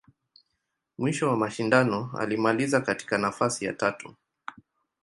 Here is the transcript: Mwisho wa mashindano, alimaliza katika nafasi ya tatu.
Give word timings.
Mwisho 0.97 1.29
wa 1.29 1.37
mashindano, 1.37 2.11
alimaliza 2.19 2.81
katika 2.81 3.17
nafasi 3.17 3.65
ya 3.65 3.73
tatu. 3.73 4.15